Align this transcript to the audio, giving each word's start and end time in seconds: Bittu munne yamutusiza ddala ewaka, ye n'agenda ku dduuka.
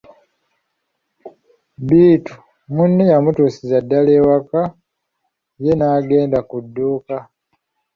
Bittu 1.87 2.33
munne 2.73 3.03
yamutusiza 3.13 3.77
ddala 3.83 4.11
ewaka, 4.19 4.61
ye 5.63 5.73
n'agenda 5.77 6.39
ku 6.49 6.57
dduuka. 6.65 7.15